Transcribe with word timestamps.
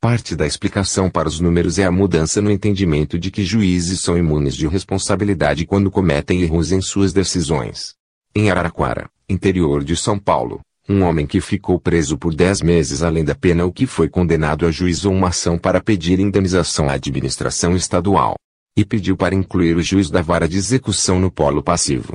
Parte 0.00 0.36
da 0.36 0.46
explicação 0.46 1.08
para 1.08 1.26
os 1.26 1.40
números 1.40 1.78
é 1.78 1.84
a 1.84 1.90
mudança 1.90 2.42
no 2.42 2.50
entendimento 2.50 3.18
de 3.18 3.30
que 3.30 3.42
juízes 3.42 4.02
são 4.02 4.18
imunes 4.18 4.54
de 4.54 4.68
responsabilidade 4.68 5.64
quando 5.64 5.90
cometem 5.90 6.42
erros 6.42 6.72
em 6.72 6.82
suas 6.82 7.14
decisões. 7.14 7.94
Em 8.36 8.50
Araraquara, 8.50 9.08
interior 9.26 9.82
de 9.82 9.96
São 9.96 10.18
Paulo, 10.18 10.60
um 10.86 11.02
homem 11.02 11.26
que 11.26 11.40
ficou 11.40 11.80
preso 11.80 12.18
por 12.18 12.34
10 12.34 12.60
meses 12.60 13.02
além 13.02 13.24
da 13.24 13.34
pena 13.34 13.64
o 13.64 13.72
que 13.72 13.86
foi 13.86 14.06
condenado 14.06 14.66
ajuizou 14.66 15.14
uma 15.14 15.28
ação 15.28 15.58
para 15.58 15.80
pedir 15.80 16.20
indenização 16.20 16.90
à 16.90 16.92
administração 16.92 17.74
estadual. 17.74 18.34
E 18.76 18.84
pediu 18.84 19.16
para 19.16 19.34
incluir 19.34 19.76
o 19.76 19.82
juiz 19.82 20.10
da 20.10 20.20
vara 20.20 20.48
de 20.48 20.58
execução 20.58 21.18
no 21.18 21.30
polo 21.30 21.62
passivo. 21.62 22.12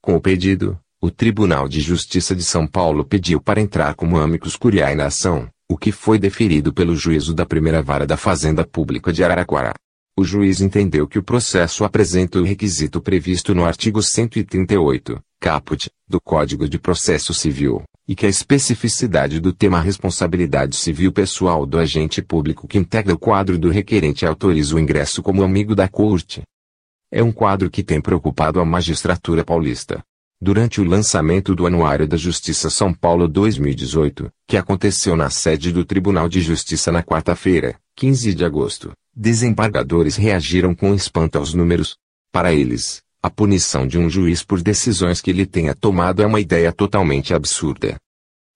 Com 0.00 0.14
o 0.14 0.20
pedido, 0.20 0.78
o 1.02 1.10
Tribunal 1.10 1.68
de 1.68 1.80
Justiça 1.80 2.34
de 2.34 2.42
São 2.42 2.66
Paulo 2.66 3.04
pediu 3.04 3.40
para 3.40 3.60
entrar 3.60 3.94
como 3.94 4.16
amicus 4.16 4.56
curiae 4.56 4.94
na 4.94 5.06
ação, 5.06 5.48
o 5.68 5.76
que 5.76 5.92
foi 5.92 6.18
deferido 6.18 6.72
pelo 6.72 6.96
juízo 6.96 7.34
da 7.34 7.44
primeira 7.44 7.82
vara 7.82 8.06
da 8.06 8.16
Fazenda 8.16 8.64
Pública 8.64 9.12
de 9.12 9.22
Araraquara. 9.22 9.74
O 10.16 10.24
juiz 10.24 10.60
entendeu 10.60 11.06
que 11.06 11.18
o 11.18 11.22
processo 11.22 11.84
apresenta 11.84 12.38
o 12.38 12.42
requisito 12.42 13.00
previsto 13.02 13.54
no 13.54 13.64
artigo 13.64 14.02
138, 14.02 15.20
caput, 15.40 15.90
do 16.06 16.20
Código 16.20 16.68
de 16.68 16.78
Processo 16.78 17.32
Civil, 17.32 17.82
e 18.06 18.14
que 18.14 18.26
a 18.26 18.28
especificidade 18.28 19.38
do 19.40 19.52
tema 19.52 19.80
responsabilidade 19.80 20.76
civil 20.76 21.12
pessoal 21.12 21.66
do 21.66 21.78
agente 21.78 22.22
público 22.22 22.66
que 22.66 22.78
integra 22.78 23.14
o 23.14 23.18
quadro 23.18 23.58
do 23.58 23.68
requerente 23.68 24.24
autoriza 24.24 24.74
o 24.74 24.78
ingresso 24.78 25.22
como 25.22 25.42
amigo 25.42 25.74
da 25.74 25.88
corte. 25.88 26.42
É 27.12 27.22
um 27.22 27.32
quadro 27.32 27.70
que 27.70 27.82
tem 27.82 28.00
preocupado 28.00 28.60
a 28.60 28.64
magistratura 28.64 29.44
paulista. 29.44 30.02
Durante 30.40 30.80
o 30.80 30.84
lançamento 30.84 31.54
do 31.54 31.66
Anuário 31.66 32.06
da 32.06 32.16
Justiça 32.16 32.70
São 32.70 32.94
Paulo 32.94 33.26
2018, 33.26 34.30
que 34.46 34.56
aconteceu 34.56 35.16
na 35.16 35.30
sede 35.30 35.72
do 35.72 35.84
Tribunal 35.84 36.28
de 36.28 36.40
Justiça 36.40 36.92
na 36.92 37.02
quarta-feira, 37.02 37.76
15 37.96 38.34
de 38.34 38.44
agosto, 38.44 38.92
desembargadores 39.14 40.14
reagiram 40.14 40.74
com 40.74 40.94
espanto 40.94 41.38
aos 41.38 41.52
números. 41.52 41.96
Para 42.30 42.52
eles, 42.52 43.02
a 43.28 43.30
punição 43.30 43.86
de 43.86 43.98
um 43.98 44.08
juiz 44.08 44.42
por 44.42 44.62
decisões 44.62 45.20
que 45.20 45.28
ele 45.28 45.44
tenha 45.44 45.74
tomado 45.74 46.22
é 46.22 46.26
uma 46.26 46.40
ideia 46.40 46.72
totalmente 46.72 47.34
absurda. 47.34 47.98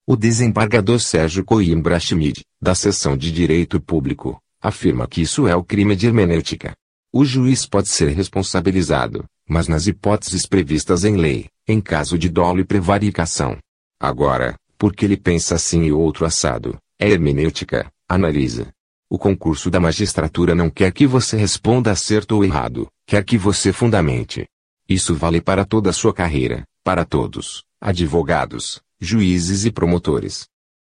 O 0.06 0.16
desembargador 0.16 0.98
Sérgio 0.98 1.44
Coimbra 1.44 2.00
Schmid, 2.00 2.40
da 2.58 2.74
Seção 2.74 3.14
de 3.14 3.30
Direito 3.30 3.78
Público, 3.78 4.40
afirma 4.62 5.06
que 5.06 5.20
isso 5.20 5.46
é 5.46 5.54
o 5.54 5.62
crime 5.62 5.94
de 5.94 6.06
hermenêutica. 6.06 6.72
O 7.12 7.22
juiz 7.22 7.66
pode 7.66 7.90
ser 7.90 8.08
responsabilizado, 8.12 9.26
mas 9.46 9.68
nas 9.68 9.86
hipóteses 9.86 10.46
previstas 10.46 11.04
em 11.04 11.16
lei, 11.18 11.48
em 11.68 11.78
caso 11.78 12.16
de 12.16 12.30
dolo 12.30 12.60
e 12.60 12.64
prevaricação. 12.64 13.58
Agora, 14.00 14.56
porque 14.78 15.04
ele 15.04 15.18
pensa 15.18 15.56
assim 15.56 15.82
e 15.82 15.92
outro 15.92 16.24
assado, 16.24 16.78
é 16.98 17.10
hermenêutica, 17.10 17.92
analisa. 18.08 18.68
O 19.10 19.18
concurso 19.18 19.68
da 19.68 19.78
magistratura 19.78 20.54
não 20.54 20.70
quer 20.70 20.90
que 20.92 21.06
você 21.06 21.36
responda 21.36 21.94
certo 21.94 22.32
ou 22.32 22.42
errado, 22.42 22.88
quer 23.06 23.22
que 23.22 23.36
você 23.36 23.70
fundamente. 23.70 24.46
Isso 24.92 25.14
vale 25.14 25.40
para 25.40 25.64
toda 25.64 25.88
a 25.88 25.92
sua 25.92 26.12
carreira, 26.12 26.64
para 26.84 27.02
todos, 27.06 27.64
advogados, 27.80 28.82
juízes 29.00 29.64
e 29.64 29.72
promotores. 29.72 30.46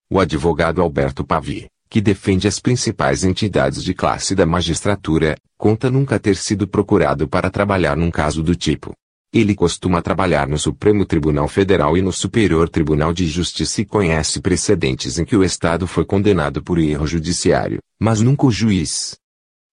O 0.10 0.20
advogado 0.20 0.82
Alberto 0.82 1.24
Pavi, 1.24 1.68
que 1.88 2.02
defende 2.02 2.48
as 2.48 2.60
principais 2.60 3.24
entidades 3.24 3.84
de 3.84 3.94
classe 3.94 4.34
da 4.34 4.48
magistratura, 4.48 5.38
conta 5.60 5.92
nunca 5.92 6.18
ter 6.18 6.36
sido 6.36 6.68
procurado 6.68 7.28
para 7.28 7.52
trabalhar 7.52 7.96
num 7.96 8.10
caso 8.10 8.42
do 8.42 8.56
tipo. 8.56 8.94
Ele 9.32 9.54
costuma 9.54 10.02
trabalhar 10.02 10.48
no 10.48 10.58
Supremo 10.58 11.06
Tribunal 11.06 11.48
Federal 11.48 11.96
e 11.96 12.02
no 12.02 12.12
Superior 12.12 12.70
Tribunal 12.70 13.14
de 13.14 13.28
Justiça 13.28 13.82
e 13.82 13.86
conhece 13.86 14.42
precedentes 14.42 15.20
em 15.20 15.26
que 15.26 15.36
o 15.36 15.44
Estado 15.44 15.86
foi 15.86 16.04
condenado 16.04 16.64
por 16.64 16.80
erro 16.80 17.06
judiciário, 17.06 17.78
mas 18.00 18.22
nunca 18.22 18.48
o 18.48 18.52
juiz. 18.52 19.16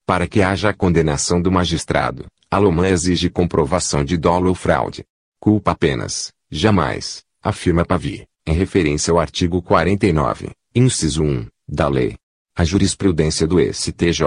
Para 0.05 0.27
que 0.27 0.43
haja 0.43 0.69
a 0.69 0.75
condenação 0.75 1.41
do 1.41 1.51
magistrado, 1.51 2.27
a 2.51 2.59
Lomã 2.59 2.89
exige 2.89 3.31
comprovação 3.31 4.05
de 4.05 4.17
dolo 4.17 4.49
ou 4.49 4.55
fraude. 4.57 5.05
Culpa 5.39 5.71
apenas, 5.71 6.33
jamais, 6.51 7.23
afirma 7.41 7.85
Pavi, 7.85 8.27
em 8.45 8.53
referência 8.53 9.13
ao 9.13 9.21
artigo 9.21 9.63
49, 9.63 10.51
inciso 10.75 11.23
1, 11.23 11.47
da 11.69 11.87
lei. 11.89 12.17
A 12.57 12.65
jurisprudência 12.65 13.47
do 13.47 13.61
STJ, 13.61 14.25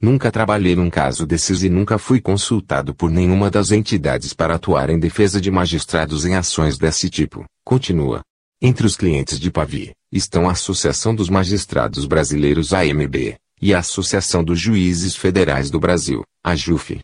Nunca 0.02 0.32
trabalhei 0.32 0.76
num 0.76 0.90
caso 0.90 1.26
desses 1.26 1.64
e 1.64 1.70
nunca 1.70 1.98
fui 1.98 2.20
consultado 2.20 2.94
por 2.94 3.10
nenhuma 3.10 3.50
das 3.50 3.72
entidades 3.72 4.34
para 4.34 4.56
atuar 4.56 4.90
em 4.90 5.00
defesa 5.00 5.40
de 5.40 5.50
magistrados 5.50 6.26
em 6.26 6.36
ações 6.36 6.78
desse 6.78 7.10
tipo. 7.10 7.46
Continua. 7.64 8.22
Entre 8.62 8.86
os 8.86 8.96
clientes 8.96 9.40
de 9.40 9.52
Pavi, 9.52 9.94
estão 10.12 10.48
a 10.48 10.52
Associação 10.52 11.16
dos 11.16 11.30
Magistrados 11.30 12.06
Brasileiros 12.06 12.74
AMB, 12.74 13.38
e 13.62 13.74
a 13.74 13.80
Associação 13.80 14.44
dos 14.44 14.60
Juízes 14.60 15.16
Federais 15.16 15.70
do 15.70 15.80
Brasil, 15.80 16.24
a 16.44 16.56
JUF. 16.56 17.00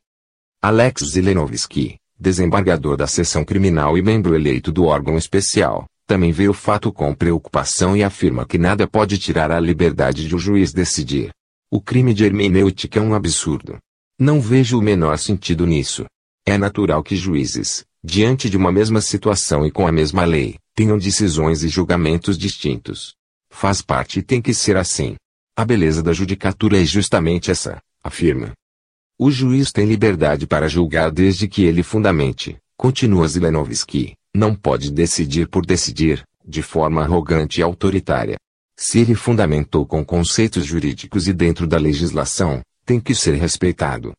Alex 0.62 1.12
Zelenovski, 1.12 1.98
desembargador 2.20 2.98
da 2.98 3.08
seção 3.08 3.44
criminal 3.44 3.98
e 3.98 4.02
membro 4.02 4.36
eleito 4.36 4.72
do 4.72 4.86
órgão 4.86 5.18
especial, 5.18 5.86
também 6.12 6.34
vê 6.34 6.50
o 6.50 6.54
fato 6.54 6.92
com 6.92 7.16
preocupação 7.16 7.96
e 7.96 8.04
afirma 8.04 8.46
que 8.46 8.58
nada 8.58 8.86
pode 8.86 9.18
tirar 9.18 9.50
a 9.50 9.62
liberdade 9.62 10.28
de 10.28 10.36
o 10.36 10.38
juiz 10.38 10.74
decidir. 10.74 11.32
O 11.72 11.80
crime 11.80 12.14
de 12.14 12.26
hermenêutica 12.26 13.00
é 13.00 13.02
um 13.02 13.14
absurdo. 13.14 13.78
Não 14.20 14.42
vejo 14.42 14.78
o 14.78 14.82
menor 14.82 15.18
sentido 15.18 15.66
nisso. 15.66 16.06
É 16.46 16.58
natural 16.58 17.02
que 17.02 17.16
juízes, 17.16 17.86
diante 18.04 18.50
de 18.50 18.58
uma 18.58 18.74
mesma 18.74 19.00
situação 19.00 19.66
e 19.66 19.72
com 19.72 19.88
a 19.88 19.92
mesma 19.94 20.26
lei, 20.26 20.58
tenham 20.76 20.98
decisões 20.98 21.64
e 21.64 21.70
julgamentos 21.70 22.38
distintos. 22.38 23.16
Faz 23.50 23.82
parte 23.82 24.20
e 24.20 24.22
tem 24.22 24.42
que 24.42 24.54
ser 24.54 24.76
assim. 24.76 25.16
A 25.56 25.64
beleza 25.64 26.04
da 26.04 26.12
judicatura 26.12 26.78
é 26.78 26.84
justamente 26.84 27.50
essa, 27.50 27.82
afirma. 28.04 28.52
O 29.18 29.32
juiz 29.32 29.72
tem 29.72 29.86
liberdade 29.86 30.46
para 30.46 30.68
julgar 30.68 31.10
desde 31.10 31.48
que 31.48 31.64
ele 31.64 31.82
fundamente, 31.84 32.58
continua 32.76 33.26
Zilenovski, 33.30 34.14
não 34.34 34.56
pode 34.56 34.92
decidir 34.92 35.48
por 35.48 35.66
decidir, 35.66 36.24
de 36.46 36.62
forma 36.62 37.02
arrogante 37.02 37.60
e 37.60 37.64
autoritária. 37.64 38.38
Se 38.78 39.00
ele 39.00 39.14
fundamentou 39.14 39.86
com 39.86 40.04
conceitos 40.04 40.66
jurídicos 40.66 41.28
e 41.28 41.34
dentro 41.34 41.68
da 41.68 41.78
legislação, 41.78 42.62
tem 42.86 43.00
que 43.00 43.14
ser 43.14 43.36
respeitado. 43.36 44.14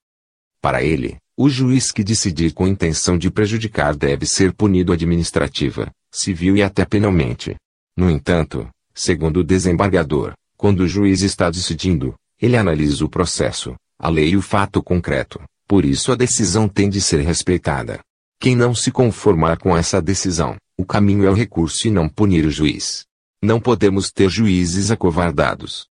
Para 0.60 0.82
ele, 0.82 1.16
o 1.36 1.48
juiz 1.48 1.90
que 1.90 2.04
decidir 2.04 2.52
com 2.52 2.68
intenção 2.68 3.18
de 3.18 3.30
prejudicar 3.30 3.96
deve 3.96 4.26
ser 4.26 4.52
punido 4.52 4.92
administrativa, 4.92 5.90
civil 6.10 6.56
e 6.56 6.62
até 6.62 6.84
penalmente. 6.84 7.56
No 7.96 8.10
entanto, 8.10 8.68
segundo 8.94 9.40
o 9.40 9.44
desembargador, 9.44 10.34
quando 10.56 10.80
o 10.80 10.88
juiz 10.88 11.22
está 11.22 11.50
decidindo, 11.50 12.14
ele 12.40 12.56
analisa 12.56 13.04
o 13.04 13.08
processo, 13.08 13.74
a 13.98 14.08
lei 14.08 14.30
e 14.30 14.36
o 14.36 14.42
fato 14.42 14.82
concreto, 14.82 15.40
por 15.66 15.84
isso 15.84 16.12
a 16.12 16.14
decisão 16.14 16.68
tem 16.68 16.88
de 16.88 17.00
ser 17.00 17.20
respeitada. 17.20 18.00
Quem 18.42 18.56
não 18.56 18.74
se 18.74 18.90
conformar 18.90 19.56
com 19.56 19.76
essa 19.76 20.02
decisão, 20.02 20.56
o 20.76 20.84
caminho 20.84 21.24
é 21.24 21.30
o 21.30 21.32
recurso 21.32 21.86
e 21.86 21.92
não 21.92 22.08
punir 22.08 22.44
o 22.44 22.50
juiz. 22.50 23.04
Não 23.40 23.60
podemos 23.60 24.10
ter 24.10 24.28
juízes 24.28 24.90
acovardados. 24.90 25.86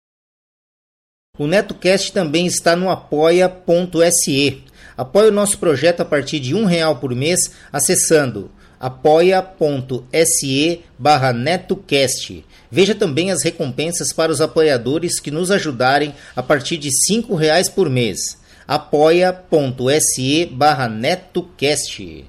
O 1.38 1.46
NetoCast 1.46 2.12
também 2.12 2.46
está 2.46 2.74
no 2.74 2.90
apoia.se. 2.90 4.64
Apoie 4.96 5.28
o 5.28 5.32
nosso 5.32 5.58
projeto 5.58 6.00
a 6.00 6.04
partir 6.04 6.40
de 6.40 6.52
um 6.52 6.64
real 6.64 6.96
por 6.96 7.14
mês 7.14 7.52
acessando 7.72 8.50
apoia.se 8.80 10.80
barra 10.98 11.32
netocast. 11.32 12.44
Veja 12.68 12.96
também 12.96 13.30
as 13.30 13.44
recompensas 13.44 14.12
para 14.12 14.32
os 14.32 14.40
apoiadores 14.40 15.20
que 15.20 15.30
nos 15.30 15.52
ajudarem 15.52 16.16
a 16.34 16.42
partir 16.42 16.78
de 16.78 16.90
cinco 17.06 17.36
reais 17.36 17.68
por 17.68 17.88
mês. 17.88 18.40
apoia.se 18.66 20.46
barra 20.46 20.88
netocast. 20.88 22.28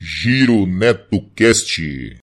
Giro 0.00 0.64
NetoCast 0.64 2.20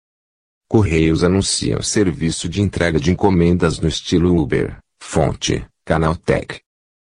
Correios 0.69 1.23
anunciam 1.23 1.81
serviço 1.81 2.49
de 2.49 2.61
entrega 2.61 2.99
de 2.99 3.13
encomendas 3.13 3.79
no 3.79 3.89
estilo 3.89 4.37
Uber. 4.37 4.77
Fonte: 5.01 5.65
Canaltech. 5.85 6.63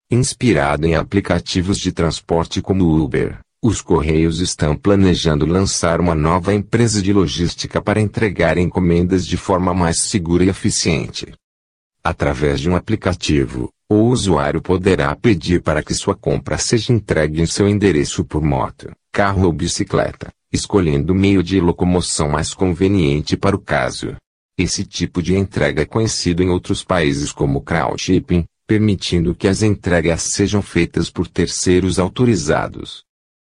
Inspirado 0.10 0.88
em 0.88 0.96
aplicativos 0.96 1.78
de 1.78 1.92
transporte 1.92 2.60
como 2.60 2.92
Uber, 3.00 3.40
os 3.64 3.84
Correios 3.84 4.40
estão 4.40 4.76
planejando 4.76 5.46
lançar 5.46 6.02
uma 6.02 6.16
nova 6.16 6.56
empresa 6.56 7.04
de 7.04 7.14
logística 7.14 7.80
para 7.80 8.02
entregar 8.02 8.58
encomendas 8.58 9.28
de 9.28 9.38
forma 9.38 9.76
mais 9.76 10.10
segura 10.10 10.44
e 10.44 10.50
eficiente. 10.50 11.36
Através 12.04 12.60
de 12.60 12.68
um 12.68 12.76
aplicativo, 12.76 13.72
o 13.88 14.06
usuário 14.06 14.60
poderá 14.60 15.16
pedir 15.16 15.62
para 15.62 15.84
que 15.84 15.94
sua 15.94 16.16
compra 16.16 16.58
seja 16.58 16.92
entregue 16.92 17.44
em 17.44 17.46
seu 17.46 17.70
endereço 17.70 18.26
por 18.26 18.42
moto, 18.42 18.92
carro 19.12 19.46
ou 19.46 19.54
bicicleta 19.54 20.36
escolhendo 20.58 21.14
o 21.14 21.16
meio 21.16 21.42
de 21.42 21.62
locomoção 21.62 22.30
mais 22.30 22.54
conveniente 22.54 23.38
para 23.38 23.56
o 23.56 23.60
caso. 23.60 24.16
Esse 24.58 24.84
tipo 24.84 25.22
de 25.22 25.36
entrega 25.36 25.84
é 25.84 25.86
conhecido 25.86 26.44
em 26.44 26.50
outros 26.50 26.84
países 26.84 27.32
como 27.32 27.62
crowdshipping, 27.62 28.46
permitindo 28.66 29.36
que 29.36 29.48
as 29.48 29.62
entregas 29.62 30.34
sejam 30.34 30.62
feitas 30.62 31.10
por 31.10 31.28
terceiros 31.28 32.00
autorizados. 32.00 33.04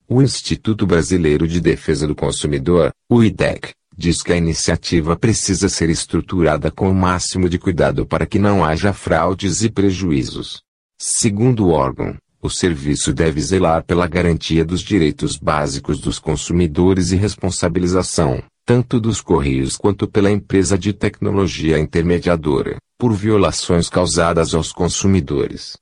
O 0.10 0.22
Instituto 0.22 0.88
Brasileiro 0.88 1.48
de 1.48 1.62
Defesa 1.62 2.08
do 2.08 2.16
Consumidor, 2.16 2.92
o 3.10 3.24
IDEC, 3.24 3.74
diz 3.96 4.22
que 4.22 4.34
a 4.34 4.38
iniciativa 4.38 5.16
precisa 5.16 5.70
ser 5.70 5.90
estruturada 5.90 6.72
com 6.72 6.90
o 6.90 6.94
máximo 6.94 7.50
de 7.50 7.58
cuidado 7.58 8.06
para 8.06 8.26
que 8.26 8.40
não 8.40 8.64
haja 8.64 8.94
fraudes 8.94 9.64
e 9.64 9.70
prejuízos. 9.70 10.62
Segundo 11.00 11.68
o 11.68 11.72
órgão, 11.72 12.18
o 12.48 12.50
serviço 12.50 13.14
deve 13.14 13.42
zelar 13.42 13.84
pela 13.84 14.08
garantia 14.08 14.64
dos 14.64 14.82
direitos 14.82 15.38
básicos 15.38 16.00
dos 16.00 16.18
consumidores 16.18 17.12
e 17.12 17.18
responsabilização, 17.18 18.42
tanto 18.66 19.00
dos 19.00 19.20
Correios 19.22 19.76
quanto 19.76 20.08
pela 20.08 20.32
empresa 20.32 20.78
de 20.78 20.94
tecnologia 20.94 21.78
intermediadora, 21.78 22.78
por 22.98 23.14
violações 23.14 23.90
causadas 23.90 24.56
aos 24.56 24.72
consumidores. 24.72 25.78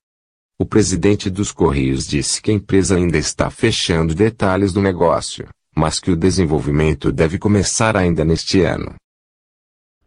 O 0.59 0.65
presidente 0.65 1.29
dos 1.29 1.51
Correios 1.51 2.07
disse 2.07 2.41
que 2.41 2.49
a 2.49 2.53
empresa 2.53 2.95
ainda 2.95 3.17
está 3.17 3.49
fechando 3.51 4.15
detalhes 4.15 4.73
do 4.73 4.81
negócio, 4.81 5.47
mas 5.75 5.99
que 5.99 6.09
o 6.09 6.15
desenvolvimento 6.15 7.11
deve 7.11 7.37
começar 7.37 7.95
ainda 7.95 8.25
neste 8.25 8.61
ano. 8.61 8.95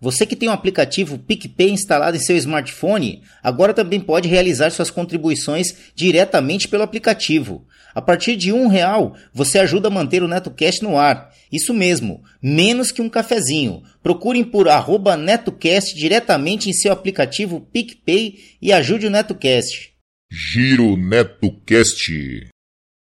Você 0.01 0.25
que 0.25 0.37
tem 0.37 0.49
o 0.49 0.53
um 0.53 0.55
aplicativo 0.55 1.19
PicPay 1.19 1.71
instalado 1.71 2.17
em 2.17 2.21
seu 2.21 2.37
smartphone, 2.37 3.23
agora 3.43 3.75
também 3.75 3.99
pode 3.99 4.29
realizar 4.29 4.71
suas 4.71 4.91
contribuições 4.91 5.75
diretamente 5.93 6.69
pelo 6.69 6.85
aplicativo. 6.85 7.67
A 7.93 8.01
partir 8.01 8.37
de 8.37 8.53
um 8.53 8.69
real, 8.69 9.17
você 9.35 9.59
ajuda 9.59 9.89
a 9.89 9.91
manter 9.91 10.23
o 10.23 10.29
NetoCast 10.29 10.85
no 10.85 10.97
ar. 10.97 11.35
Isso 11.51 11.75
mesmo, 11.75 12.23
menos 12.41 12.93
que 12.93 13.03
um 13.03 13.09
cafezinho. 13.09 13.83
Procurem 14.01 14.45
por 14.45 14.69
arroba 14.69 15.17
NetoCast 15.17 15.97
diretamente 15.97 16.71
em 16.71 16.73
seu 16.73 16.93
aplicativo 16.93 17.61
PicPay 17.73 18.39
e 18.63 18.73
ajude 18.73 19.09
o 19.09 19.11
NetoCast. 19.11 19.95
Giro 20.31 20.97
NetoCast. 20.97 22.47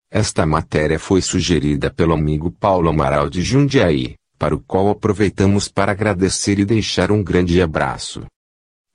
Esta 0.10 0.46
matéria 0.46 0.98
foi 0.98 1.22
sugerida 1.22 1.92
pelo 1.92 2.14
amigo 2.14 2.50
Paulo 2.50 2.88
Amaral 2.88 3.30
de 3.30 3.42
Jundiaí 3.42 4.16
para 4.38 4.56
o 4.56 4.60
qual 4.60 4.90
aproveitamos 4.90 5.68
para 5.68 5.92
agradecer 5.92 6.60
e 6.60 6.66
deixar 6.66 7.12
um 7.12 7.24
grande 7.24 7.62
abraço. 7.62 8.26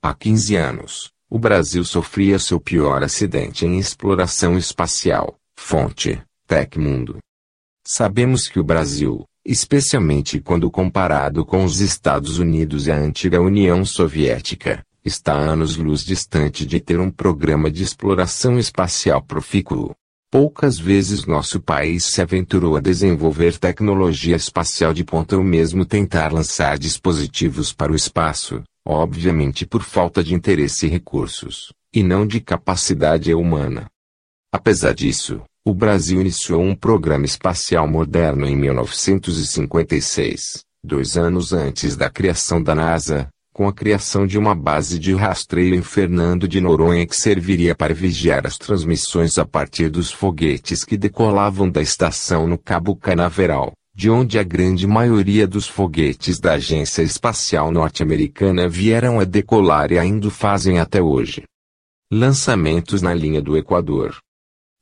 Há 0.01 0.13
15 0.13 0.55
anos, 0.55 1.11
o 1.29 1.39
Brasil 1.39 1.83
sofria 1.83 2.37
seu 2.39 2.59
pior 2.59 3.03
acidente 3.03 3.65
em 3.65 3.77
exploração 3.77 4.57
espacial. 4.57 5.37
Fonte: 5.55 6.21
Tecmundo. 6.47 7.19
Sabemos 7.85 8.47
que 8.47 8.59
o 8.59 8.63
Brasil, 8.63 9.25
especialmente 9.45 10.39
quando 10.39 10.69
comparado 10.69 11.45
com 11.45 11.63
os 11.63 11.79
Estados 11.79 12.37
Unidos 12.37 12.87
e 12.87 12.91
a 12.91 12.97
antiga 12.97 13.41
União 13.41 13.85
Soviética, 13.85 14.83
está 15.03 15.33
anos-luz 15.33 16.03
distante 16.03 16.65
de 16.65 16.79
ter 16.79 16.99
um 16.99 17.09
programa 17.09 17.71
de 17.71 17.83
exploração 17.83 18.59
espacial 18.59 19.21
profícuo. 19.21 19.95
Poucas 20.31 20.79
vezes 20.79 21.25
nosso 21.25 21.59
país 21.59 22.05
se 22.05 22.21
aventurou 22.21 22.77
a 22.77 22.79
desenvolver 22.79 23.57
tecnologia 23.57 24.37
espacial 24.37 24.93
de 24.93 25.03
ponta 25.03 25.35
ou 25.35 25.43
mesmo 25.43 25.83
tentar 25.83 26.31
lançar 26.31 26.79
dispositivos 26.79 27.73
para 27.73 27.91
o 27.91 27.95
espaço, 27.95 28.63
obviamente 28.87 29.65
por 29.65 29.83
falta 29.83 30.23
de 30.23 30.33
interesse 30.33 30.85
e 30.85 30.89
recursos, 30.89 31.73
e 31.93 32.01
não 32.01 32.25
de 32.25 32.39
capacidade 32.39 33.33
humana. 33.33 33.87
Apesar 34.53 34.93
disso, 34.93 35.41
o 35.65 35.73
Brasil 35.73 36.21
iniciou 36.21 36.61
um 36.61 36.73
programa 36.73 37.25
espacial 37.25 37.85
moderno 37.85 38.47
em 38.47 38.55
1956, 38.55 40.63
dois 40.81 41.17
anos 41.17 41.51
antes 41.51 41.97
da 41.97 42.09
criação 42.09 42.63
da 42.63 42.73
NASA, 42.73 43.27
com 43.61 43.67
a 43.67 43.73
criação 43.73 44.25
de 44.25 44.39
uma 44.39 44.55
base 44.55 44.97
de 44.97 45.13
rastreio 45.13 45.75
em 45.75 45.83
Fernando 45.83 46.47
de 46.47 46.59
Noronha 46.59 47.05
que 47.05 47.15
serviria 47.15 47.75
para 47.75 47.93
vigiar 47.93 48.47
as 48.47 48.57
transmissões 48.57 49.37
a 49.37 49.45
partir 49.45 49.87
dos 49.87 50.11
foguetes 50.11 50.83
que 50.83 50.97
decolavam 50.97 51.69
da 51.69 51.79
estação 51.79 52.47
no 52.47 52.57
Cabo 52.57 52.95
Canaveral, 52.95 53.73
de 53.93 54.09
onde 54.09 54.39
a 54.39 54.43
grande 54.43 54.87
maioria 54.87 55.45
dos 55.45 55.67
foguetes 55.67 56.39
da 56.39 56.53
Agência 56.53 57.03
Espacial 57.03 57.71
Norte-Americana 57.71 58.67
vieram 58.67 59.19
a 59.19 59.25
decolar 59.25 59.91
e 59.91 59.99
ainda 59.99 60.31
fazem 60.31 60.79
até 60.79 60.99
hoje. 60.99 61.43
Lançamentos 62.11 62.99
na 63.03 63.13
linha 63.13 63.43
do 63.43 63.55
Equador. 63.55 64.17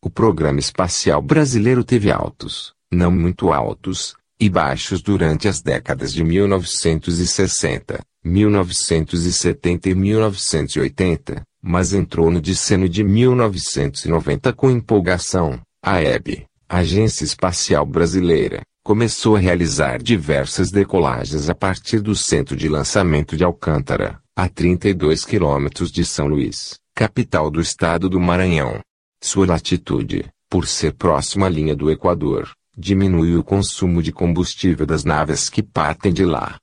O 0.01 0.09
programa 0.09 0.61
espacial 0.61 1.21
brasileiro 1.21 1.83
teve 1.83 2.09
altos, 2.09 2.73
não 2.89 3.11
muito 3.11 3.51
altos, 3.51 4.15
e 4.39 4.49
baixos 4.49 5.01
durante 5.01 5.49
as 5.49 5.61
décadas 5.61 6.13
de 6.13 6.23
1960, 6.23 7.99
1970 8.23 9.89
e 9.89 9.95
1980, 9.95 11.43
mas 11.61 11.93
entrou 11.93 12.29
no 12.29 12.41
decênio 12.41 12.89
de 12.89 13.03
1990 13.03 14.53
com 14.53 14.69
empolgação. 14.69 15.59
A 15.81 16.01
EB, 16.01 16.45
Agência 16.67 17.23
Espacial 17.23 17.85
Brasileira, 17.85 18.61
começou 18.83 19.35
a 19.35 19.39
realizar 19.39 20.01
diversas 20.01 20.71
decolagens 20.71 21.49
a 21.49 21.55
partir 21.55 21.99
do 21.99 22.15
centro 22.15 22.55
de 22.55 22.67
lançamento 22.67 23.37
de 23.37 23.43
Alcântara, 23.43 24.19
a 24.35 24.49
32 24.49 25.25
quilômetros 25.25 25.91
de 25.91 26.03
São 26.03 26.27
Luís, 26.27 26.77
capital 26.95 27.49
do 27.49 27.61
estado 27.61 28.09
do 28.09 28.19
Maranhão. 28.19 28.79
Sua 29.21 29.45
latitude, 29.45 30.25
por 30.49 30.65
ser 30.65 30.93
próxima 30.93 31.45
à 31.45 31.49
linha 31.49 31.75
do 31.75 31.91
Equador, 31.91 32.51
diminui 32.77 33.35
o 33.35 33.43
consumo 33.43 34.01
de 34.01 34.11
combustível 34.11 34.85
das 34.85 35.03
naves 35.03 35.49
que 35.49 35.61
partem 35.61 36.13
de 36.13 36.25
lá. 36.25 36.57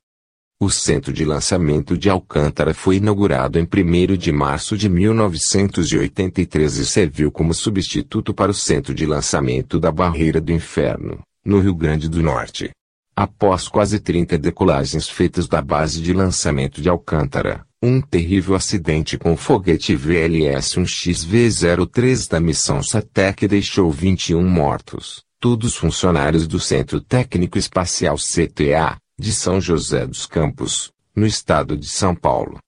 O 0.58 0.70
centro 0.70 1.12
de 1.12 1.22
lançamento 1.22 1.98
de 1.98 2.08
Alcântara 2.08 2.72
foi 2.72 2.96
inaugurado 2.96 3.58
em 3.58 3.64
1 3.64 4.16
de 4.16 4.32
março 4.32 4.74
de 4.74 4.88
1983 4.88 6.78
e 6.78 6.86
serviu 6.86 7.30
como 7.30 7.52
substituto 7.52 8.32
para 8.32 8.50
o 8.50 8.54
centro 8.54 8.94
de 8.94 9.04
lançamento 9.04 9.78
da 9.78 9.92
Barreira 9.92 10.40
do 10.40 10.50
Inferno, 10.50 11.20
no 11.44 11.60
Rio 11.60 11.74
Grande 11.74 12.08
do 12.08 12.22
Norte. 12.22 12.70
Após 13.14 13.68
quase 13.68 14.00
30 14.00 14.38
decolagens 14.38 15.06
feitas 15.06 15.46
da 15.46 15.60
base 15.60 16.00
de 16.00 16.14
lançamento 16.14 16.80
de 16.80 16.88
Alcântara, 16.88 17.66
um 17.82 18.00
terrível 18.00 18.54
acidente 18.54 19.18
com 19.18 19.34
o 19.34 19.36
foguete 19.36 19.94
VLS-1XV-03 19.94 22.30
da 22.30 22.40
missão 22.40 22.82
SATEC 22.82 23.46
deixou 23.46 23.90
21 23.90 24.42
mortos 24.42 25.26
todos 25.38 25.76
funcionários 25.76 26.48
do 26.48 26.58
Centro 26.58 26.98
Técnico 27.00 27.58
Espacial 27.58 28.16
CTA, 28.16 28.96
de 29.18 29.32
São 29.32 29.58
José 29.58 30.06
dos 30.06 30.26
Campos, 30.26 30.92
no 31.14 31.26
estado 31.26 31.74
de 31.76 31.88
São 31.88 32.14
Paulo. 32.14 32.58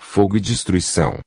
Fogo 0.00 0.36
e 0.36 0.40
destruição. 0.40 1.18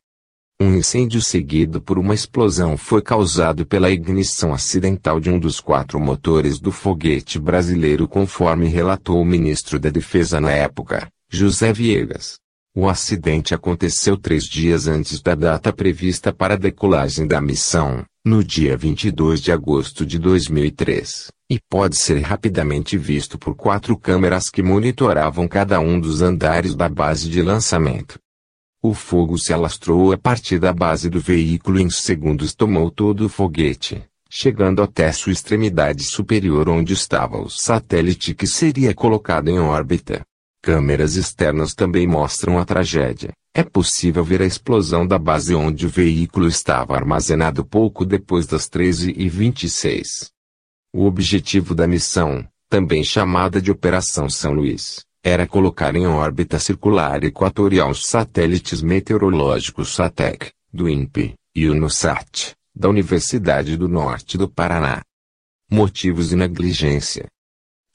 Um 0.61 0.75
incêndio 0.75 1.21
seguido 1.21 1.81
por 1.81 1.99
uma 1.99 2.13
explosão 2.13 2.77
foi 2.77 3.01
causado 3.01 3.65
pela 3.65 3.91
ignição 3.91 4.53
acidental 4.53 5.19
de 5.19 5.29
um 5.29 5.37
dos 5.37 5.59
quatro 5.59 5.99
motores 5.99 6.59
do 6.59 6.71
foguete 6.71 7.37
brasileiro 7.37 8.07
conforme 8.07 8.67
relatou 8.67 9.21
o 9.21 9.25
ministro 9.25 9.77
da 9.77 9.89
Defesa 9.89 10.39
na 10.39 10.51
época, 10.51 11.09
José 11.29 11.73
Viegas. 11.73 12.39
O 12.75 12.89
acidente 12.89 13.53
aconteceu 13.53 14.17
três 14.17 14.45
dias 14.45 14.87
antes 14.87 15.21
da 15.21 15.35
data 15.35 15.71
prevista 15.71 16.33
para 16.33 16.55
a 16.55 16.57
decolagem 16.57 17.27
da 17.27 17.39
missão, 17.39 18.03
no 18.25 18.43
dia 18.43 18.75
22 18.75 19.41
de 19.41 19.51
agosto 19.51 20.03
de 20.03 20.17
2003, 20.17 21.31
e 21.47 21.59
pode 21.69 21.95
ser 21.95 22.19
rapidamente 22.21 22.97
visto 22.97 23.37
por 23.37 23.53
quatro 23.53 23.95
câmeras 23.95 24.49
que 24.49 24.63
monitoravam 24.63 25.47
cada 25.47 25.79
um 25.79 25.99
dos 25.99 26.23
andares 26.23 26.73
da 26.73 26.89
base 26.89 27.29
de 27.29 27.43
lançamento. 27.43 28.17
O 28.81 28.95
fogo 28.95 29.37
se 29.37 29.53
alastrou 29.53 30.11
a 30.11 30.17
partir 30.17 30.57
da 30.57 30.73
base 30.73 31.11
do 31.11 31.19
veículo 31.19 31.77
e 31.79 31.83
em 31.83 31.91
segundos 31.91 32.55
tomou 32.55 32.89
todo 32.89 33.27
o 33.27 33.29
foguete, 33.29 34.03
chegando 34.27 34.81
até 34.81 35.11
sua 35.11 35.31
extremidade 35.31 36.05
superior 36.05 36.67
onde 36.67 36.93
estava 36.93 37.37
o 37.37 37.51
satélite 37.51 38.33
que 38.33 38.47
seria 38.47 38.95
colocado 38.95 39.49
em 39.49 39.59
órbita. 39.59 40.25
Câmeras 40.63 41.17
externas 41.17 41.75
também 41.75 42.07
mostram 42.07 42.57
a 42.57 42.63
tragédia. 42.63 43.33
É 43.53 43.63
possível 43.63 44.23
ver 44.23 44.41
a 44.41 44.45
explosão 44.45 45.05
da 45.05 45.19
base 45.19 45.53
onde 45.53 45.85
o 45.85 45.89
veículo 45.89 46.47
estava 46.47 46.95
armazenado 46.95 47.65
pouco 47.65 48.05
depois 48.05 48.47
das 48.47 48.69
13h26. 48.69 50.29
O 50.93 51.03
objetivo 51.03 51.75
da 51.75 51.85
missão, 51.85 52.47
também 52.69 53.03
chamada 53.03 53.61
de 53.61 53.71
Operação 53.71 54.29
São 54.29 54.53
Luís, 54.53 55.03
era 55.21 55.45
colocar 55.45 55.97
em 55.97 56.07
órbita 56.07 56.57
circular 56.57 57.25
equatorial 57.25 57.89
os 57.89 58.07
satélites 58.07 58.81
meteorológicos 58.81 59.93
SATEC, 59.93 60.53
do 60.71 60.87
INPE, 60.87 61.33
e 61.53 61.67
o 61.67 61.75
NOSAT, 61.75 62.55
da 62.73 62.87
Universidade 62.87 63.75
do 63.75 63.89
Norte 63.89 64.37
do 64.37 64.47
Paraná. 64.47 65.01
Motivos 65.69 66.31
e 66.31 66.37
negligência. 66.37 67.27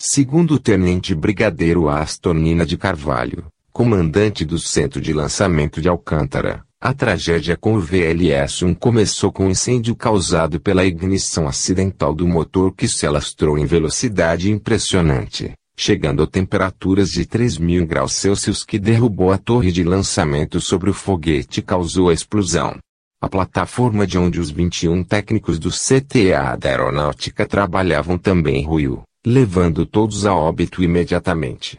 Segundo 0.00 0.54
o 0.54 0.58
tenente 0.60 1.12
brigadeiro 1.12 1.88
Astonina 1.88 2.64
de 2.64 2.76
Carvalho, 2.76 3.46
comandante 3.72 4.44
do 4.44 4.56
centro 4.56 5.00
de 5.00 5.12
lançamento 5.12 5.82
de 5.82 5.88
Alcântara, 5.88 6.62
a 6.80 6.94
tragédia 6.94 7.56
com 7.56 7.74
o 7.74 7.82
VLS-1 7.82 8.76
começou 8.76 9.32
com 9.32 9.46
um 9.46 9.50
incêndio 9.50 9.96
causado 9.96 10.60
pela 10.60 10.84
ignição 10.84 11.48
acidental 11.48 12.14
do 12.14 12.28
motor 12.28 12.72
que 12.72 12.86
se 12.86 13.08
alastrou 13.08 13.58
em 13.58 13.66
velocidade 13.66 14.52
impressionante, 14.52 15.52
chegando 15.76 16.22
a 16.22 16.28
temperaturas 16.28 17.10
de 17.10 17.26
3.000 17.26 17.84
graus 17.84 18.12
Celsius 18.12 18.62
que 18.62 18.78
derrubou 18.78 19.32
a 19.32 19.36
torre 19.36 19.72
de 19.72 19.82
lançamento 19.82 20.60
sobre 20.60 20.90
o 20.90 20.94
foguete 20.94 21.58
e 21.58 21.62
causou 21.62 22.08
a 22.08 22.14
explosão. 22.14 22.78
A 23.20 23.28
plataforma 23.28 24.06
de 24.06 24.16
onde 24.16 24.38
os 24.38 24.48
21 24.48 25.02
técnicos 25.02 25.58
do 25.58 25.70
CTA 25.70 26.56
da 26.56 26.68
aeronáutica 26.68 27.44
trabalhavam 27.44 28.16
também 28.16 28.64
ruiu 28.64 29.02
levando 29.30 29.84
todos 29.84 30.24
a 30.24 30.34
óbito 30.34 30.82
imediatamente. 30.82 31.78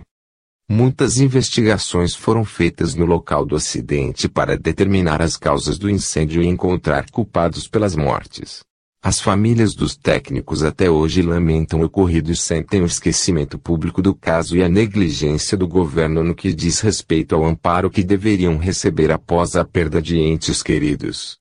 Muitas 0.69 1.17
investigações 1.17 2.13
foram 2.13 2.45
feitas 2.45 2.93
no 2.93 3.07
local 3.07 3.43
do 3.43 3.55
acidente 3.55 4.29
para 4.29 4.55
determinar 4.55 5.19
as 5.19 5.35
causas 5.35 5.79
do 5.79 5.89
incêndio 5.89 6.43
e 6.43 6.47
encontrar 6.47 7.09
culpados 7.09 7.67
pelas 7.67 7.95
mortes. 7.95 8.59
As 9.01 9.19
famílias 9.19 9.73
dos 9.73 9.97
técnicos 9.97 10.61
até 10.61 10.91
hoje 10.91 11.23
lamentam 11.23 11.81
o 11.81 11.85
ocorrido 11.85 12.31
e 12.31 12.35
sentem 12.35 12.83
o 12.83 12.85
esquecimento 12.85 13.57
público 13.57 13.99
do 13.99 14.13
caso 14.13 14.55
e 14.55 14.61
a 14.61 14.69
negligência 14.69 15.57
do 15.57 15.67
governo 15.67 16.23
no 16.23 16.35
que 16.35 16.53
diz 16.53 16.81
respeito 16.81 17.33
ao 17.33 17.43
amparo 17.43 17.89
que 17.89 18.03
deveriam 18.03 18.57
receber 18.57 19.11
após 19.11 19.55
a 19.55 19.65
perda 19.65 19.99
de 19.99 20.19
entes 20.19 20.61
queridos. 20.61 21.39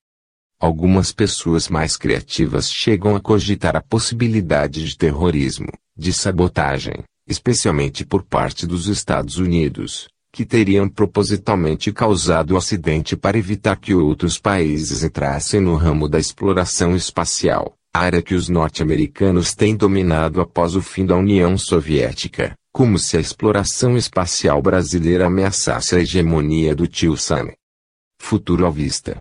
Algumas 0.58 1.12
pessoas 1.12 1.68
mais 1.68 1.98
criativas 1.98 2.70
chegam 2.70 3.14
a 3.14 3.20
cogitar 3.20 3.76
a 3.76 3.82
possibilidade 3.82 4.86
de 4.86 4.96
terrorismo, 4.96 5.68
de 5.98 6.12
sabotagem, 6.12 7.02
especialmente 7.26 8.06
por 8.06 8.22
parte 8.22 8.66
dos 8.66 8.86
Estados 8.86 9.36
Unidos, 9.38 10.08
que 10.32 10.44
teriam 10.44 10.88
propositalmente 10.88 11.92
causado 11.92 12.52
o 12.52 12.56
acidente 12.56 13.16
para 13.16 13.36
evitar 13.36 13.76
que 13.76 13.94
outros 13.94 14.38
países 14.38 15.02
entrassem 15.02 15.60
no 15.60 15.74
ramo 15.74 16.08
da 16.08 16.18
exploração 16.18 16.94
espacial, 16.94 17.74
área 17.92 18.22
que 18.22 18.34
os 18.34 18.48
norte-americanos 18.48 19.54
têm 19.54 19.74
dominado 19.74 20.40
após 20.40 20.76
o 20.76 20.82
fim 20.82 21.04
da 21.04 21.16
União 21.16 21.58
Soviética, 21.58 22.54
como 22.72 22.98
se 22.98 23.16
a 23.16 23.20
exploração 23.20 23.96
espacial 23.96 24.62
brasileira 24.62 25.26
ameaçasse 25.26 25.96
a 25.96 25.98
hegemonia 25.98 26.76
do 26.76 26.86
tio 26.86 27.16
Sam. 27.16 27.48
Futuro 28.20 28.66
à 28.66 28.70
vista. 28.70 29.16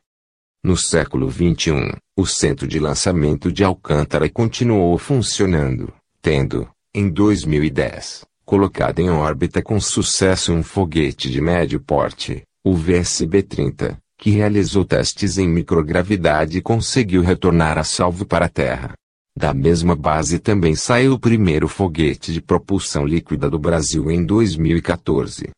No 0.63 0.75
século 0.75 1.31
XXI, 1.31 1.95
o 2.15 2.25
centro 2.25 2.67
de 2.67 2.79
lançamento 2.79 3.51
de 3.51 3.63
Alcântara 3.63 4.29
continuou 4.29 4.97
funcionando, 4.97 5.93
tendo, 6.29 6.67
em 6.93 7.09
2010, 7.09 8.25
colocado 8.43 8.99
em 8.99 9.09
órbita 9.09 9.61
com 9.61 9.79
sucesso 9.79 10.51
um 10.51 10.61
foguete 10.61 11.31
de 11.31 11.39
médio 11.39 11.79
porte, 11.79 12.43
o 12.65 12.75
VSB-30, 12.75 13.97
que 14.19 14.31
realizou 14.31 14.83
testes 14.83 15.37
em 15.37 15.47
microgravidade 15.47 16.57
e 16.57 16.61
conseguiu 16.61 17.21
retornar 17.21 17.77
a 17.77 17.83
salvo 17.85 18.25
para 18.25 18.47
a 18.47 18.49
Terra. 18.49 18.91
Da 19.37 19.53
mesma 19.53 19.95
base 19.95 20.37
também 20.37 20.75
saiu 20.75 21.13
o 21.13 21.19
primeiro 21.19 21.69
foguete 21.69 22.33
de 22.33 22.41
propulsão 22.41 23.05
líquida 23.05 23.49
do 23.49 23.57
Brasil 23.57 24.11
em 24.11 24.25
2014. 24.25 25.51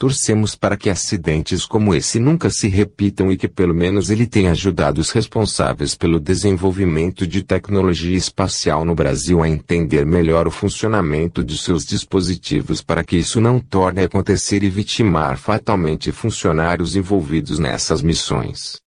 Torcemos 0.00 0.54
para 0.54 0.76
que 0.76 0.88
acidentes 0.88 1.66
como 1.66 1.92
esse 1.92 2.20
nunca 2.20 2.50
se 2.50 2.68
repitam 2.68 3.32
e 3.32 3.36
que 3.36 3.48
pelo 3.48 3.74
menos 3.74 4.10
ele 4.10 4.28
tenha 4.28 4.52
ajudado 4.52 5.00
os 5.00 5.10
responsáveis 5.10 5.96
pelo 5.96 6.20
desenvolvimento 6.20 7.26
de 7.26 7.42
tecnologia 7.42 8.16
espacial 8.16 8.84
no 8.84 8.94
Brasil 8.94 9.42
a 9.42 9.48
entender 9.48 10.06
melhor 10.06 10.46
o 10.46 10.52
funcionamento 10.52 11.42
de 11.42 11.58
seus 11.58 11.84
dispositivos 11.84 12.80
para 12.80 13.02
que 13.02 13.16
isso 13.16 13.40
não 13.40 13.58
torne 13.58 14.02
a 14.02 14.04
acontecer 14.04 14.62
e 14.62 14.70
vitimar 14.70 15.36
fatalmente 15.36 16.12
funcionários 16.12 16.94
envolvidos 16.94 17.58
nessas 17.58 18.00
missões. 18.00 18.80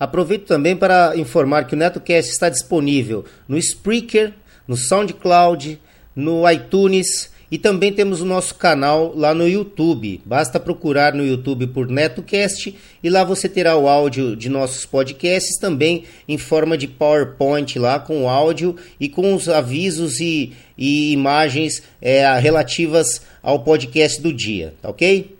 Aproveito 0.00 0.46
também 0.46 0.74
para 0.76 1.16
informar 1.16 1.68
que 1.68 1.76
o 1.76 1.78
NetoCast 1.78 2.28
está 2.28 2.48
disponível 2.48 3.24
no 3.46 3.56
Spreaker, 3.56 4.34
no 4.66 4.76
SoundCloud, 4.76 5.80
no 6.16 6.50
iTunes 6.50 7.32
e 7.54 7.58
também 7.58 7.92
temos 7.92 8.20
o 8.20 8.24
nosso 8.24 8.56
canal 8.56 9.14
lá 9.14 9.32
no 9.32 9.46
YouTube. 9.46 10.20
Basta 10.24 10.58
procurar 10.58 11.14
no 11.14 11.24
YouTube 11.24 11.68
por 11.68 11.86
NetoCast 11.86 12.74
e 13.00 13.08
lá 13.08 13.22
você 13.22 13.48
terá 13.48 13.76
o 13.76 13.86
áudio 13.86 14.34
de 14.34 14.48
nossos 14.48 14.84
podcasts 14.84 15.56
também 15.60 16.02
em 16.26 16.36
forma 16.36 16.76
de 16.76 16.88
PowerPoint 16.88 17.78
lá 17.78 18.00
com 18.00 18.24
o 18.24 18.28
áudio 18.28 18.74
e 18.98 19.08
com 19.08 19.32
os 19.32 19.48
avisos 19.48 20.18
e, 20.18 20.52
e 20.76 21.12
imagens 21.12 21.80
é, 22.02 22.26
relativas 22.40 23.22
ao 23.40 23.60
podcast 23.60 24.20
do 24.20 24.32
dia, 24.32 24.74
tá 24.82 24.90
ok? 24.90 25.36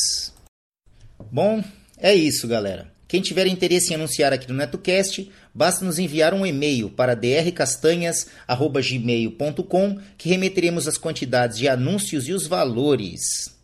Bom, 1.30 1.62
é 1.98 2.14
isso, 2.14 2.48
galera. 2.48 2.93
Quem 3.14 3.22
tiver 3.22 3.46
interesse 3.46 3.92
em 3.92 3.94
anunciar 3.94 4.32
aqui 4.32 4.48
no 4.48 4.58
NetoCast, 4.58 5.30
basta 5.54 5.84
nos 5.84 6.00
enviar 6.00 6.34
um 6.34 6.44
e-mail 6.44 6.90
para 6.90 7.14
drcastanhas.gmail.com 7.14 9.98
que 10.18 10.28
remeteremos 10.28 10.88
as 10.88 10.98
quantidades 10.98 11.56
de 11.56 11.68
anúncios 11.68 12.26
e 12.26 12.32
os 12.32 12.48
valores. 12.48 13.54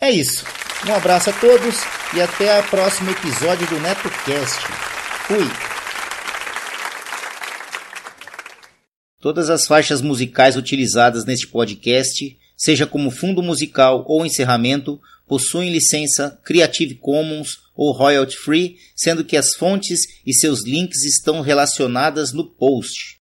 É 0.00 0.10
isso. 0.10 0.44
Um 0.86 0.94
abraço 0.94 1.30
a 1.30 1.32
todos 1.32 1.76
e 2.14 2.20
até 2.20 2.58
o 2.58 2.64
próximo 2.64 3.10
episódio 3.10 3.66
do 3.68 3.78
NetoCast. 3.78 4.60
Fui! 5.26 5.72
Todas 9.20 9.48
as 9.48 9.66
faixas 9.66 10.02
musicais 10.02 10.56
utilizadas 10.56 11.24
neste 11.24 11.46
podcast, 11.46 12.36
seja 12.56 12.84
como 12.84 13.12
fundo 13.12 13.40
musical 13.40 14.04
ou 14.08 14.26
encerramento, 14.26 15.00
possuem 15.32 15.72
licença 15.72 16.38
Creative 16.44 16.94
Commons 16.96 17.52
ou 17.74 17.90
royalty 17.90 18.36
free, 18.36 18.76
sendo 18.94 19.24
que 19.24 19.34
as 19.34 19.54
fontes 19.54 20.00
e 20.26 20.34
seus 20.34 20.62
links 20.62 21.04
estão 21.04 21.40
relacionadas 21.40 22.34
no 22.34 22.50
post. 22.50 23.21